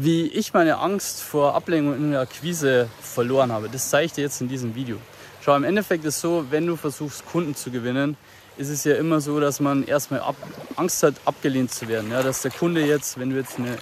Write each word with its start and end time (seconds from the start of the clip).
Wie 0.00 0.28
ich 0.28 0.54
meine 0.54 0.78
Angst 0.78 1.22
vor 1.24 1.56
Ablehnung 1.56 1.96
in 1.96 2.12
der 2.12 2.20
Akquise 2.20 2.88
verloren 3.02 3.50
habe, 3.50 3.68
das 3.68 3.90
zeige 3.90 4.06
ich 4.06 4.12
dir 4.12 4.20
jetzt 4.20 4.40
in 4.40 4.48
diesem 4.48 4.76
Video. 4.76 4.96
Schau, 5.40 5.56
im 5.56 5.64
Endeffekt 5.64 6.04
ist 6.04 6.14
es 6.14 6.20
so, 6.20 6.46
wenn 6.50 6.68
du 6.68 6.76
versuchst, 6.76 7.26
Kunden 7.26 7.56
zu 7.56 7.72
gewinnen, 7.72 8.16
ist 8.58 8.68
es 8.68 8.84
ja 8.84 8.94
immer 8.94 9.20
so, 9.20 9.40
dass 9.40 9.58
man 9.58 9.82
erstmal 9.82 10.20
ab, 10.20 10.36
Angst 10.76 11.02
hat, 11.02 11.14
abgelehnt 11.24 11.72
zu 11.72 11.88
werden. 11.88 12.12
Ja, 12.12 12.22
dass 12.22 12.42
der 12.42 12.52
Kunde 12.52 12.86
jetzt, 12.86 13.18
wenn 13.18 13.30
du 13.30 13.36
jetzt 13.38 13.58
eine 13.58 13.76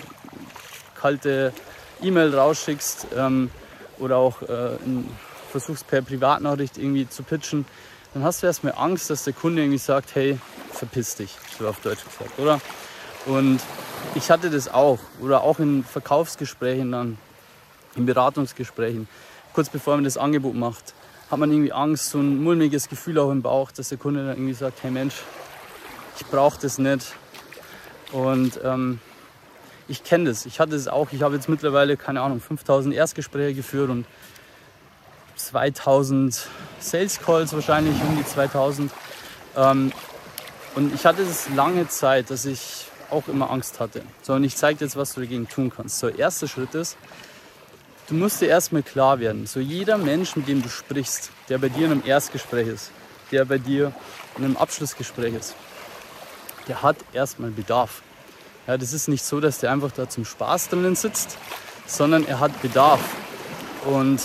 kalte 0.98 1.52
E-Mail 2.00 2.34
rausschickst 2.34 3.08
ähm, 3.14 3.50
oder 3.98 4.16
auch 4.16 4.40
äh, 4.40 4.70
versuchst 5.50 5.86
per 5.86 6.00
Privatnachricht 6.00 6.78
irgendwie 6.78 7.06
zu 7.06 7.24
pitchen, 7.24 7.66
dann 8.14 8.24
hast 8.24 8.42
du 8.42 8.46
erstmal 8.46 8.72
Angst, 8.78 9.10
dass 9.10 9.24
der 9.24 9.34
Kunde 9.34 9.60
irgendwie 9.60 9.76
sagt, 9.76 10.14
hey, 10.14 10.38
verpiss 10.72 11.16
dich, 11.16 11.36
so 11.58 11.68
auf 11.68 11.78
Deutsch 11.80 12.04
gesagt, 12.06 12.38
oder? 12.38 12.58
Und 13.26 13.60
ich 14.14 14.30
hatte 14.30 14.50
das 14.50 14.72
auch, 14.72 14.98
oder 15.20 15.42
auch 15.42 15.58
in 15.58 15.84
Verkaufsgesprächen 15.84 16.92
dann, 16.92 17.18
in 17.96 18.06
Beratungsgesprächen, 18.06 19.08
kurz 19.52 19.68
bevor 19.68 19.96
man 19.96 20.04
das 20.04 20.16
Angebot 20.16 20.54
macht, 20.54 20.94
hat 21.30 21.38
man 21.38 21.50
irgendwie 21.50 21.72
Angst, 21.72 22.10
so 22.10 22.18
ein 22.18 22.42
mulmiges 22.42 22.88
Gefühl 22.88 23.18
auch 23.18 23.30
im 23.30 23.42
Bauch, 23.42 23.72
dass 23.72 23.88
der 23.88 23.98
Kunde 23.98 24.24
dann 24.24 24.36
irgendwie 24.36 24.54
sagt, 24.54 24.82
hey 24.82 24.90
Mensch, 24.90 25.14
ich 26.16 26.26
brauche 26.26 26.60
das 26.60 26.78
nicht. 26.78 27.14
Und 28.12 28.60
ähm, 28.62 29.00
ich 29.88 30.04
kenne 30.04 30.30
das, 30.30 30.46
ich 30.46 30.60
hatte 30.60 30.76
es 30.76 30.86
auch. 30.86 31.08
Ich 31.12 31.22
habe 31.22 31.34
jetzt 31.34 31.48
mittlerweile, 31.48 31.96
keine 31.96 32.20
Ahnung, 32.20 32.40
5000 32.40 32.94
Erstgespräche 32.94 33.54
geführt 33.54 33.90
und 33.90 34.06
2000 35.36 36.48
Sales 36.78 37.20
Calls 37.20 37.52
wahrscheinlich, 37.52 37.94
um 38.02 38.16
die 38.16 38.24
2000. 38.24 38.92
Ähm, 39.56 39.92
und 40.74 40.94
ich 40.94 41.04
hatte 41.06 41.22
es 41.22 41.48
lange 41.50 41.88
Zeit, 41.88 42.30
dass 42.30 42.44
ich 42.44 42.86
auch 43.10 43.28
immer 43.28 43.50
Angst 43.50 43.80
hatte. 43.80 44.02
So, 44.22 44.34
und 44.34 44.44
ich 44.44 44.56
zeige 44.56 44.78
dir 44.78 44.84
jetzt, 44.84 44.96
was 44.96 45.14
du 45.14 45.20
dagegen 45.20 45.48
tun 45.48 45.72
kannst. 45.74 45.98
So, 45.98 46.08
erster 46.08 46.48
Schritt 46.48 46.74
ist, 46.74 46.96
du 48.08 48.14
musst 48.14 48.40
dir 48.40 48.48
erstmal 48.48 48.82
klar 48.82 49.20
werden, 49.20 49.46
so 49.46 49.60
jeder 49.60 49.98
Mensch, 49.98 50.36
mit 50.36 50.48
dem 50.48 50.62
du 50.62 50.68
sprichst, 50.68 51.30
der 51.48 51.58
bei 51.58 51.68
dir 51.68 51.86
in 51.86 51.92
einem 51.92 52.02
Erstgespräch 52.04 52.68
ist, 52.68 52.90
der 53.32 53.44
bei 53.44 53.58
dir 53.58 53.92
in 54.36 54.44
einem 54.44 54.56
Abschlussgespräch 54.56 55.34
ist, 55.34 55.54
der 56.68 56.82
hat 56.82 56.96
erstmal 57.12 57.50
Bedarf. 57.50 58.02
Ja, 58.66 58.76
das 58.76 58.92
ist 58.92 59.08
nicht 59.08 59.24
so, 59.24 59.40
dass 59.40 59.58
der 59.58 59.70
einfach 59.70 59.92
da 59.92 60.08
zum 60.08 60.24
Spaß 60.24 60.70
drinnen 60.70 60.96
sitzt, 60.96 61.38
sondern 61.86 62.26
er 62.26 62.40
hat 62.40 62.60
Bedarf. 62.62 63.00
Und 63.84 64.20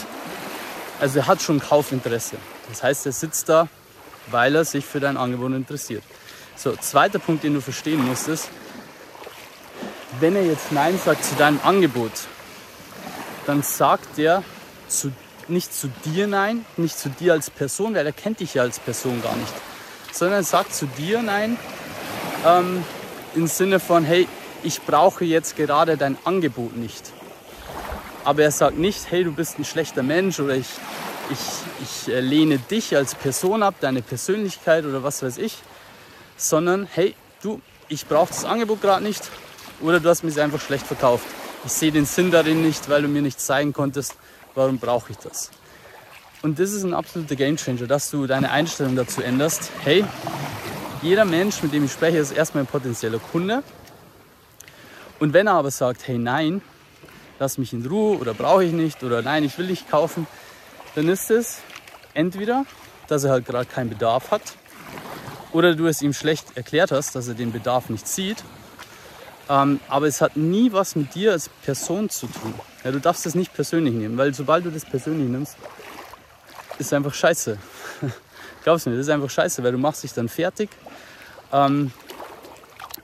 also 0.99 1.19
er 1.19 1.27
hat 1.27 1.41
schon 1.41 1.59
Kaufinteresse. 1.59 2.37
Das 2.69 2.81
heißt, 2.81 3.05
er 3.05 3.11
sitzt 3.11 3.49
da, 3.49 3.67
weil 4.27 4.55
er 4.55 4.65
sich 4.65 4.85
für 4.85 4.99
dein 4.99 5.17
Angebot 5.17 5.51
interessiert. 5.51 6.03
So, 6.55 6.75
zweiter 6.75 7.19
Punkt, 7.19 7.43
den 7.43 7.53
du 7.53 7.61
verstehen 7.61 8.03
musst, 8.05 8.27
ist, 8.27 8.49
wenn 10.19 10.35
er 10.35 10.43
jetzt 10.43 10.71
Nein 10.71 10.99
sagt 11.03 11.23
zu 11.23 11.35
deinem 11.35 11.59
Angebot, 11.63 12.11
dann 13.45 13.63
sagt 13.63 14.19
er 14.19 14.43
zu, 14.87 15.11
nicht 15.47 15.73
zu 15.73 15.89
dir 16.05 16.27
Nein, 16.27 16.65
nicht 16.77 16.97
zu 16.97 17.09
dir 17.09 17.33
als 17.33 17.49
Person, 17.49 17.95
weil 17.95 18.05
er 18.05 18.11
kennt 18.11 18.39
dich 18.39 18.55
ja 18.55 18.63
als 18.63 18.79
Person 18.79 19.21
gar 19.21 19.35
nicht, 19.35 19.53
sondern 20.11 20.43
sagt 20.43 20.73
zu 20.73 20.85
dir 20.85 21.21
Nein 21.21 21.57
ähm, 22.45 22.83
im 23.35 23.47
Sinne 23.47 23.79
von, 23.79 24.03
hey, 24.03 24.27
ich 24.63 24.81
brauche 24.81 25.25
jetzt 25.25 25.55
gerade 25.55 25.97
dein 25.97 26.17
Angebot 26.23 26.75
nicht. 26.75 27.11
Aber 28.23 28.43
er 28.43 28.51
sagt 28.51 28.77
nicht, 28.77 29.09
hey, 29.09 29.23
du 29.23 29.31
bist 29.31 29.57
ein 29.57 29.65
schlechter 29.65 30.03
Mensch 30.03 30.39
oder 30.39 30.55
ich, 30.55 30.67
ich, 31.31 31.39
ich 31.81 32.13
äh, 32.13 32.19
lehne 32.19 32.59
dich 32.59 32.95
als 32.95 33.15
Person 33.15 33.63
ab, 33.63 33.75
deine 33.81 34.01
Persönlichkeit 34.01 34.85
oder 34.85 35.01
was 35.01 35.23
weiß 35.23 35.39
ich, 35.39 35.57
sondern 36.37 36.87
hey, 36.93 37.15
du, 37.41 37.61
ich 37.87 38.05
brauche 38.05 38.27
das 38.27 38.45
Angebot 38.45 38.81
gerade 38.81 39.03
nicht 39.03 39.31
oder 39.81 39.99
du 39.99 40.09
hast 40.09 40.23
mir 40.23 40.29
es 40.29 40.37
einfach 40.37 40.61
schlecht 40.61 40.85
verkauft. 40.85 41.25
Ich 41.65 41.71
sehe 41.71 41.91
den 41.91 42.05
Sinn 42.05 42.31
darin 42.31 42.61
nicht, 42.61 42.89
weil 42.89 43.01
du 43.01 43.07
mir 43.07 43.21
nichts 43.21 43.45
zeigen 43.45 43.73
konntest, 43.73 44.15
warum 44.55 44.79
brauche 44.79 45.11
ich 45.11 45.17
das? 45.17 45.51
Und 46.41 46.59
das 46.59 46.71
ist 46.71 46.83
ein 46.83 46.93
absoluter 46.93 47.35
Gamechanger, 47.35 47.85
dass 47.85 48.09
du 48.09 48.25
deine 48.25 48.49
Einstellung 48.49 48.95
dazu 48.95 49.21
änderst. 49.21 49.69
Hey, 49.83 50.03
jeder 51.03 51.25
Mensch, 51.25 51.61
mit 51.61 51.73
dem 51.73 51.85
ich 51.85 51.91
spreche, 51.91 52.17
ist 52.17 52.31
erstmal 52.31 52.63
ein 52.63 52.67
potenzieller 52.67 53.19
Kunde. 53.19 53.63
Und 55.19 55.33
wenn 55.33 55.45
er 55.45 55.53
aber 55.53 55.69
sagt, 55.69 56.07
hey 56.07 56.17
nein, 56.17 56.61
lass 57.37 57.59
mich 57.59 57.73
in 57.73 57.85
Ruhe 57.85 58.17
oder 58.17 58.33
brauche 58.33 58.63
ich 58.63 58.71
nicht 58.73 59.03
oder 59.03 59.21
nein, 59.21 59.43
ich 59.43 59.57
will 59.57 59.67
nicht 59.67 59.89
kaufen, 59.89 60.25
dann 60.95 61.07
ist 61.07 61.29
es 61.29 61.59
entweder, 62.15 62.65
dass 63.07 63.23
er 63.23 63.31
halt 63.31 63.45
gerade 63.45 63.65
keinen 63.65 63.89
Bedarf 63.89 64.31
hat 64.31 64.41
oder 65.51 65.75
du 65.75 65.87
es 65.87 66.01
ihm 66.01 66.13
schlecht 66.13 66.57
erklärt 66.57 66.91
hast, 66.91 67.15
dass 67.15 67.27
er 67.27 67.33
den 67.35 67.51
Bedarf 67.51 67.89
nicht 67.89 68.07
sieht. 68.07 68.43
Ähm, 69.51 69.81
aber 69.89 70.07
es 70.07 70.21
hat 70.21 70.37
nie 70.37 70.71
was 70.71 70.95
mit 70.95 71.13
dir 71.13 71.33
als 71.33 71.49
Person 71.49 72.09
zu 72.09 72.27
tun. 72.27 72.53
Ja, 72.85 72.91
du 72.91 73.01
darfst 73.01 73.25
es 73.25 73.35
nicht 73.35 73.53
persönlich 73.53 73.93
nehmen, 73.93 74.17
weil 74.17 74.33
sobald 74.33 74.63
du 74.63 74.71
das 74.71 74.85
persönlich 74.85 75.27
nimmst, 75.27 75.57
ist 76.79 76.93
einfach 76.93 77.13
scheiße. 77.13 77.57
Glaubst 78.63 78.85
du 78.85 78.91
mir, 78.91 78.95
das 78.95 79.07
ist 79.07 79.11
einfach 79.11 79.29
scheiße, 79.29 79.61
weil 79.61 79.73
du 79.73 79.77
machst 79.77 80.03
dich 80.03 80.13
dann 80.13 80.29
fertig. 80.29 80.69
Ähm, 81.51 81.91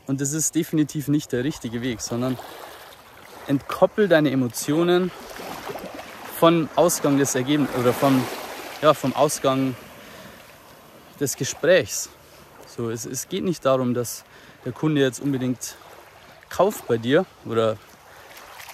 und 0.06 0.22
das 0.22 0.32
ist 0.32 0.56
definitiv 0.56 1.10
nicht 1.10 1.34
der 1.34 1.44
richtige 1.44 1.82
Weg, 1.82 2.00
sondern 2.00 2.40
entkoppel 3.48 4.08
deine 4.08 4.32
Emotionen 4.32 5.12
vom 6.40 6.70
Ausgang 6.78 7.18
des 7.18 7.36
Ergebnisses 7.36 7.76
oder 7.76 7.92
vom, 7.92 8.24
ja, 8.82 8.94
vom 8.94 9.14
Ausgang 9.18 9.76
des 11.20 11.36
Gesprächs. 11.36 12.10
So, 12.74 12.90
es, 12.90 13.06
es 13.06 13.28
geht 13.28 13.44
nicht 13.44 13.66
darum, 13.66 13.94
dass 13.94 14.24
der 14.64 14.72
Kunde 14.72 15.02
jetzt 15.02 15.20
unbedingt 15.20 15.76
kauft 16.50 16.88
bei 16.88 16.98
dir 16.98 17.26
oder 17.46 17.78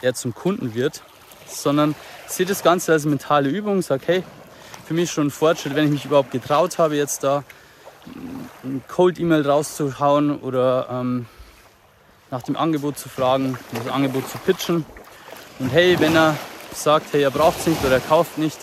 er 0.01 0.13
zum 0.13 0.33
Kunden 0.33 0.73
wird, 0.73 1.01
sondern 1.47 1.95
sehe 2.27 2.45
das 2.45 2.63
Ganze 2.63 2.91
als 2.91 3.05
mentale 3.05 3.49
Übung, 3.49 3.81
sag 3.81 4.01
hey, 4.07 4.23
für 4.85 4.93
mich 4.93 5.11
schon 5.11 5.27
ein 5.27 5.31
Fortschritt, 5.31 5.75
wenn 5.75 5.85
ich 5.85 5.91
mich 5.91 6.05
überhaupt 6.05 6.31
getraut 6.31 6.77
habe, 6.77 6.95
jetzt 6.95 7.23
da 7.23 7.43
ein 8.63 8.83
Cold-E-Mail 8.87 9.47
rauszuhauen 9.47 10.39
oder 10.39 10.87
ähm, 10.91 11.25
nach 12.31 12.41
dem 12.41 12.57
Angebot 12.57 12.97
zu 12.97 13.09
fragen, 13.09 13.57
das 13.71 13.87
Angebot 13.87 14.27
zu 14.29 14.37
pitchen. 14.39 14.85
Und 15.59 15.69
hey, 15.69 15.99
wenn 15.99 16.15
er 16.15 16.35
sagt, 16.73 17.13
hey, 17.13 17.21
er 17.21 17.31
braucht 17.31 17.59
es 17.59 17.67
nicht 17.67 17.83
oder 17.83 17.93
er 17.93 17.99
kauft 18.01 18.37
nicht, 18.37 18.59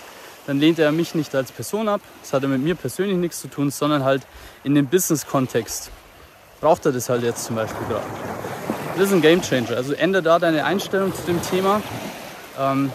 dann 0.46 0.58
lehnt 0.58 0.78
er 0.78 0.90
mich 0.92 1.14
nicht 1.14 1.34
als 1.34 1.52
Person 1.52 1.88
ab. 1.88 2.00
Das 2.22 2.32
hat 2.32 2.42
er 2.42 2.48
mit 2.48 2.60
mir 2.60 2.74
persönlich 2.74 3.16
nichts 3.16 3.40
zu 3.40 3.48
tun, 3.48 3.70
sondern 3.70 4.04
halt 4.04 4.22
in 4.64 4.74
dem 4.74 4.86
Business-Kontext. 4.86 5.90
Braucht 6.60 6.84
er 6.86 6.92
das 6.92 7.08
halt 7.08 7.22
jetzt 7.22 7.44
zum 7.44 7.56
Beispiel 7.56 7.86
gerade. 7.88 8.04
Das 8.96 9.06
ist 9.06 9.12
ein 9.12 9.22
Game 9.22 9.40
Changer. 9.40 9.76
Also 9.76 9.92
ändere 9.94 10.22
da 10.22 10.38
deine 10.38 10.64
Einstellung 10.64 11.14
zu 11.14 11.22
dem 11.22 11.40
Thema 11.42 11.80
ähm, 12.58 12.92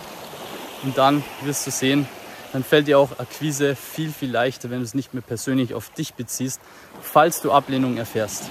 und 0.83 0.97
dann 0.97 1.23
wirst 1.43 1.65
du 1.65 1.71
sehen, 1.71 2.07
dann 2.53 2.63
fällt 2.63 2.87
dir 2.87 2.99
auch 2.99 3.19
Akquise 3.19 3.75
viel, 3.75 4.11
viel 4.11 4.31
leichter, 4.31 4.69
wenn 4.69 4.79
du 4.79 4.85
es 4.85 4.93
nicht 4.93 5.13
mehr 5.13 5.23
persönlich 5.23 5.73
auf 5.73 5.89
dich 5.89 6.13
beziehst, 6.13 6.61
falls 7.01 7.41
du 7.41 7.51
Ablehnung 7.51 7.97
erfährst. 7.97 8.49